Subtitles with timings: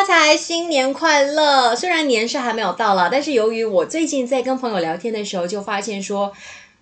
[0.00, 1.76] 发财，新年快乐！
[1.76, 6.32] 虽然年是还没有到了，但是由于我最近在跟朋友聊天的时候，就发现说，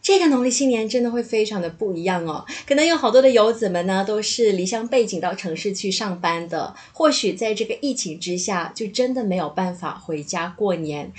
[0.01, 2.47] 这个农历新年真的会非常的不一样哦。
[2.65, 11.13] 可能有好多的游子们呢，都是离乡背井到城市去上班的，或许在这个疫情之下，就真的没有办法回家过年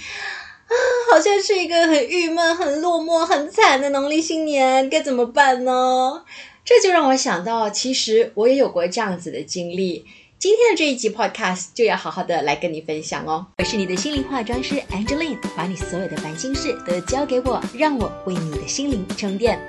[0.68, 0.73] 啊，
[1.11, 6.23] 好像是一个很郁闷、很落寞、很惨的农历新年，该怎么办呢？
[6.63, 10.05] 这就让我想到，其实我也有过这样子的经历。
[10.40, 13.46] 今天的这一集 Podcast 就要好好的来跟你分享哦。
[13.58, 19.60] 我是你的心灵化妆师 Angeline，把你所有的烦心事都交给我，让我为你的心灵充电。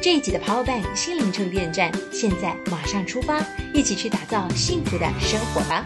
[0.00, 5.84] 这一集的 Power Bank 心灵充电站，现在马上出发，一起去打造幸福的生活吧。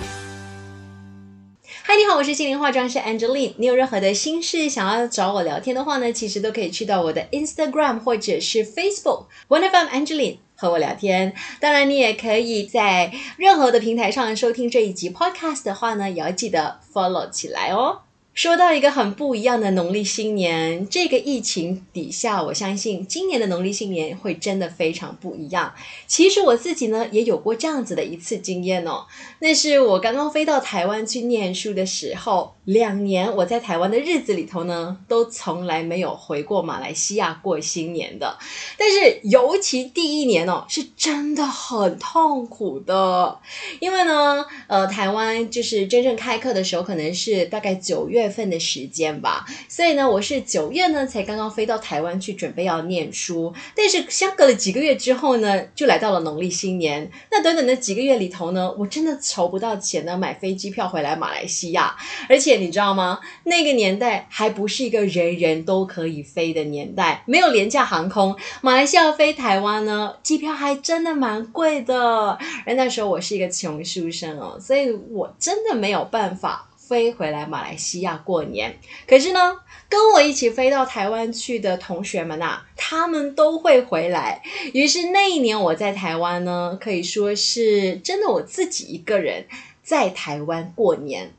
[1.83, 3.55] 嗨，你好，我是心灵化妆师 Angeline。
[3.57, 10.37] 你有任何的心事想要找我聊天的话呢，其实都可以去到我的 Instagram 或者是 Facebook One of them Angeline。
[10.57, 18.01] 和我聊天，当然你也可以在任何的平台上收听这一集 podcast 的话呢，也要记得 follow 起来哦。
[18.35, 25.73] 说到一个很不一样的农历新年，这个疫情底下，我相信今年的农历新年会真的非常不一样。
[26.09, 29.07] 其实我自己呢也有过这样子的一次经验哦，
[29.39, 38.37] 那是我刚刚飞到台湾去念书的时候，两年我在台湾的日子里头呢，都从来没有回过马来西亚过新年的。
[38.77, 43.39] 但是尤其第一年哦，是真的很痛苦的，
[43.79, 48.24] 因为呢，呃，台湾就是真正开课的时候，可能是大概九月。
[48.25, 57.11] 月份的时间吧，所以呢，我是九月呢才刚刚飞到台湾去准备要念书，但是相隔了几个月之后呢，就来到了农历新年。
[57.31, 61.95] 那短短的几个月里头呢，我真的筹不到钱呢买飞机票回来马来西亚，
[62.27, 63.21] 而且你知道吗？
[63.45, 72.39] 那个年代还不是一个人人都可以飞的年代，没有廉价航空，马来西亚飞台湾呢，机票还真的蛮贵的。
[72.65, 76.71] 而那时候我是一个穷书生哦，所以我真的没有办法。
[76.87, 79.57] 飞回来马来西亚过年，可是呢，
[79.89, 84.43] 跟我一起飞到台湾去的同学们呐，他们都会回来。
[84.75, 89.47] 于是那一年我在台湾呢，可以说是真的我自己一个人
[89.83, 91.33] 在台湾过年，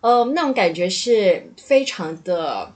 [0.00, 2.74] 呃，那种感觉是非常的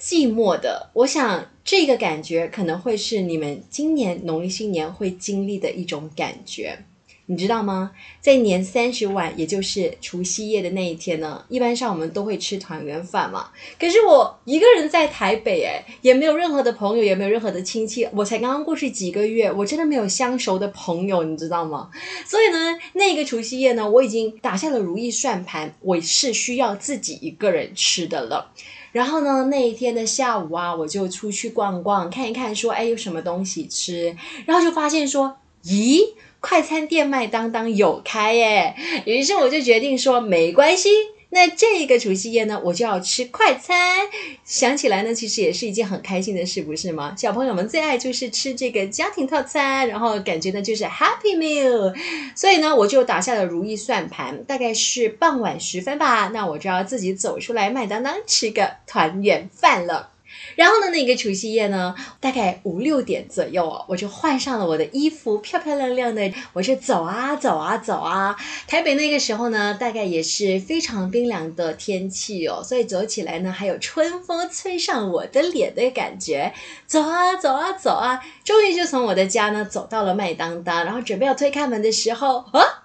[0.00, 0.90] 寂寞的。
[0.94, 6.84] 我想这个感觉可能会是你们今年农历新年会经历的一种感觉。
[7.26, 7.92] 你知道吗？
[8.20, 13.50] 在年三十晚，也就是除夕夜的那一天呢，一般上我们都会吃团圆饭嘛。
[13.78, 18.06] 可是我一个人在台北，哎，也没有任何的朋友，也没有任何的亲戚。
[18.12, 21.90] 我才刚刚过去几个月，我真的没有相熟的朋友，你知道吗？
[22.26, 28.52] 所以呢，那个除夕夜呢，我已经打下了如意算盘，我是需要自己一个人吃的了。
[28.90, 34.14] 然后呢，那一天的下午啊，我就出去逛逛，看一看，说，哎，有什么东西吃？
[34.44, 36.00] 然后就发现说，咦？
[36.42, 38.74] 快餐店麦当当有开耶，
[39.06, 40.90] 于是我就决定说没关系，
[41.30, 44.00] 那这个除夕夜呢，我就要吃快餐。
[44.44, 47.14] 想起来呢，其实也是一件很开心的事，不是吗？
[47.16, 51.94] 小朋友们最爱就是吃这个家庭套餐，然后感觉呢就是 Happy Meal。
[52.34, 60.11] 所以呢，我就打下了如意算盘，大概是傍晚时分吧，那我就要自己走出来麦当当吃个团圆饭了。
[60.56, 68.36] 然后呢，那个除夕夜呢，大概五六点左右，我就换上了我的衣服，漂漂亮亮的，我就走啊走啊走啊。
[68.66, 76.52] 台北那个时候呢，大概也是非常冰凉的天气哦，所以走起来呢，还有春风吹上我的脸的感觉。
[76.86, 82.84] 走啊走啊走啊，终于就从我的家呢走到了麦当当，然后准备要推开门的时候，啊，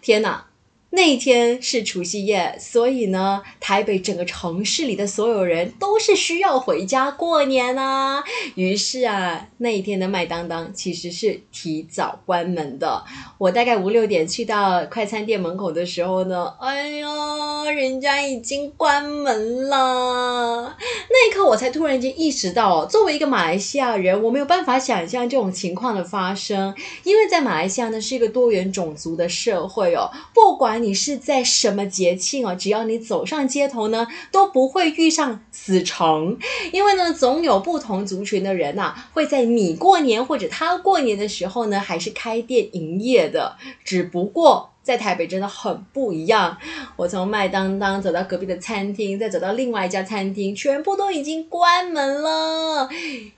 [0.00, 0.49] 天哪！
[0.92, 8.24] 那天是除夕夜，所以呢，台北整个城市里的所有人都是需要回家过年啊。
[8.56, 13.04] 于是啊，那一天的麦当当其实是提早关门的。
[13.38, 20.76] 我大概五六点去到快餐店门口的时候呢，哎呀，人家已经关门了。
[21.08, 26.74] 那一刻，我才突然间意识到，作为一个马来西亚人，我没有办法想象这种情况的发生，
[27.04, 30.79] 因为在马来西亚呢是一个多元种族的社会哦，不管。
[30.82, 32.54] 你是在什么节庆哦？
[32.54, 36.38] 只要你走上街头呢，都不会遇上死城，
[36.72, 43.56] 因为呢，总有不同族群的人呐，会在你过年或者他过年的时候呢，还是开店营业的。
[43.84, 46.56] 只不过在台北真的很不一样。
[46.96, 52.88] 我从麦当当走到隔壁的餐厅，再走到另外一家餐厅，全部都已经关门了，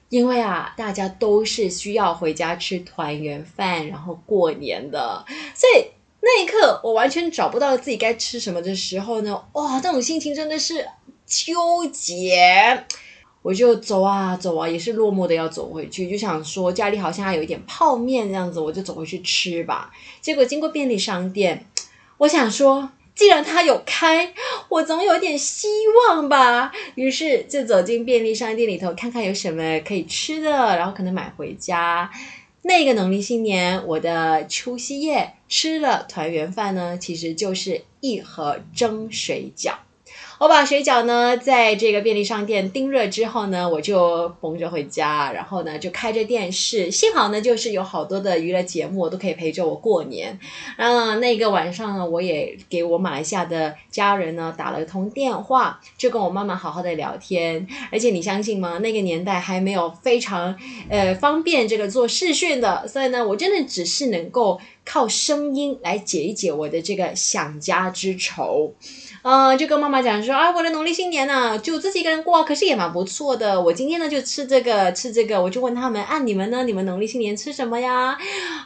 [0.09, 5.25] 因为啊，大家都是需要回家吃团圆饭，然后过年的，
[5.55, 5.87] 所以。
[6.25, 10.87] 那一刻，我完全找不到自己该吃什么的时候呢，哇，那种心情真的是
[11.27, 12.85] 纠结。
[13.43, 19.91] 我就走啊走啊，也是落寞的要走回去，就想说家里好像还有一点泡面这样子，我就走回去吃吧。
[20.21, 21.67] 结果经过便利商店，
[22.19, 24.33] 我想说，既然它有开，
[24.69, 25.67] 我总有点希
[26.09, 26.71] 望吧。
[26.95, 32.09] 于是就走进便利商店里头，看看有什么可以吃的，然后可能买回家。
[32.65, 39.75] 那个农历新年，我的除夕夜吃了团圆饭呢，其实就是一盒蒸水饺。
[40.43, 46.91] 我把水饺呢，在这个便利商店叮热之后呢，我就捧着回家，然后呢就开着电视。
[46.91, 50.37] 幸好呢，就是有好多的娱乐节目都可以陪着我过年。
[50.79, 57.65] 嗯，那个晚上呢，我也给我马来西亚的家人呢打了通电话，就跟我妈妈好好的聊天。
[57.93, 58.79] 而且你相信吗？
[58.79, 60.59] 那个年代还没有非常
[60.91, 68.75] 呃方便这个做视讯的，所以呢，我真的只是能够靠声音来解一解我的这个想家之愁。
[69.25, 73.61] 嗯，就跟妈妈讲说啊，我的农历新年呢，就自己一个人过，可是也蛮不错的。
[73.61, 76.65] 我今天呢就吃这个吃这个，我就问他们，啊，你们呢？
[76.65, 78.17] 你们农历新年吃什么呀？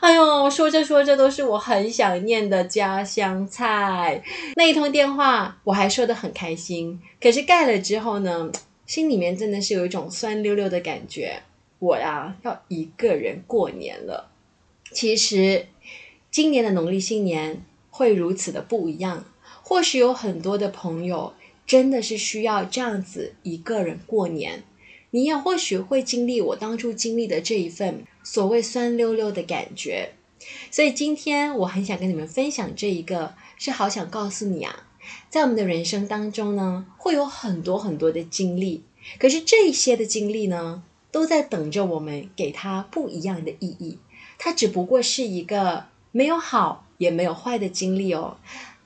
[0.00, 4.22] 哎呦，说着说着都是我很想念的家乡菜。
[4.56, 8.50] 那一通电话我还说的很开心，可是盖了之后呢，
[8.86, 11.42] 心里面真的是有一种酸溜溜的感觉。
[11.78, 14.30] 我呀要一个人过年了。
[14.92, 15.66] 其实
[16.30, 19.24] 今年的农历新年会如此的不一样。
[19.68, 21.34] 或许有很多的朋友
[21.66, 24.62] 真的是需要这样子一个人过年，
[25.10, 30.12] 你也或许会经历我当初经历的这一份所谓酸溜溜的感觉。
[30.70, 34.86] 所以今天我很想跟你们分享这一个，是好想告诉你啊，
[35.28, 38.84] 在我们的人生当中呢，会有很多很多的经历，
[39.18, 43.98] 可是这些的经历呢，都在等着我们给它不一样的意义。
[44.38, 48.36] 它只不过是一个没有好也没有坏的经历哦。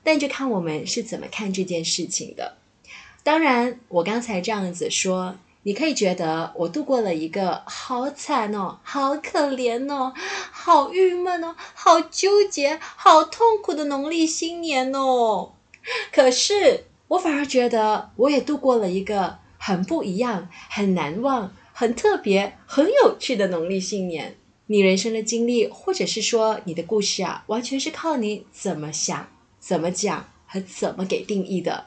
[0.03, 2.56] 但就看我们是怎么看这件事情的。
[3.22, 10.14] 当然，我刚才这样子说，你可以觉得我度过了一个好惨哦、好可怜哦、
[10.50, 15.52] 好郁闷哦、好纠结、好痛苦的农历新年哦。
[16.12, 24.37] 可是，我反而觉得我也度过了一个很不一样、很难忘、很特别、很有趣的农历新年。
[24.67, 29.28] 你人生的经历，或者是说你的故事啊，完全是靠你怎么想。
[29.58, 31.84] 怎么讲和怎么给定义的？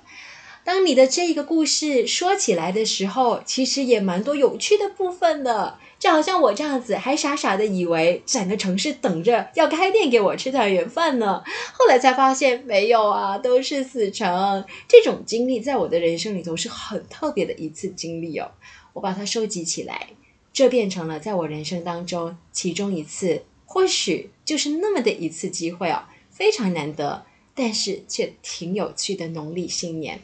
[0.66, 5.78] 当你的这个故事说起来的时候，其实也蛮多有趣的部分的。
[6.00, 11.42] 就好像我这样子，还傻傻的以为整个城市等着要开店给我吃团圆饭呢，
[11.74, 14.66] 后来才发现没有啊，都是死城。
[14.88, 18.52] 这种经历在我的人生里头是很特别的一次经历哦。
[18.94, 20.08] 我把它收集起来，
[20.52, 27.26] 这变成了在我人生当中其中一次，或许就是那么的一次机会哦，非常难得。
[27.56, 30.20] 但是却挺有趣的农历新年，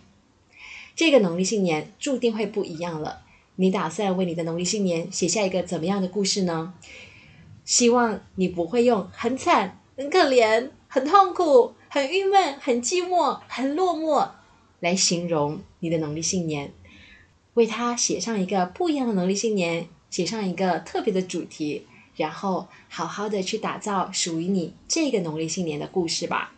[1.00, 3.22] 这个农历新年注定会不一样了。
[3.56, 6.74] 你打算为你的农历新年写下一个怎么样的故事呢？
[7.64, 14.30] 希望你不会用很惨、很可怜、很痛苦、很郁闷、很寂寞、很落寞
[14.82, 16.74] 来形容你的农历新年，
[17.54, 21.88] 为它写上一个不一样的农历新年，写上一个特别的主题，
[22.18, 26.56] 然后好好的去打造属于你这个农历新年的故事吧。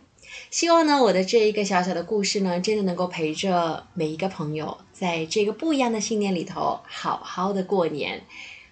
[0.50, 8.22] 希望呢，我的这一个小小的故事呢，真的能够陪着每一个朋友，在这个不一样的新年里头，好好的过年。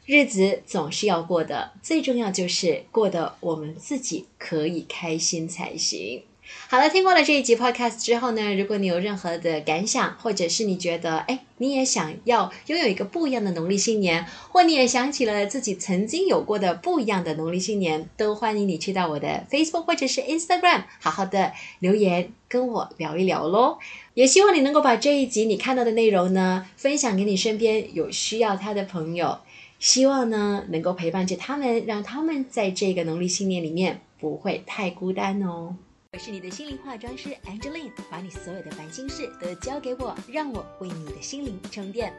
[0.07, 6.25] 日子总是要过的，最重要就是过得我们自己可以开心才行。
[6.69, 23.79] 好了，听过了这一集 podcast 之后呢，如果你有任何的感想，或者是你觉得哎，你也想要拥有一个不一样的农历新年，或你也想起了自己曾经有过的不一样的农历新年，都欢迎你去到我的 Facebook 或者是 Instagram，好好的留言跟我聊一聊喽。
[24.15, 29.39] 也希望你能够把这一集你看到的内容呢，分享给你身边有需要他的朋友，
[29.81, 35.75] 希望呢能够陪伴着他们，让他们在这个农历新年里面不会太孤单哦。
[36.13, 42.13] 我是你的心灵化妆师 Angeline，把你所有的烦心事都交给我，让我为你的心灵充电。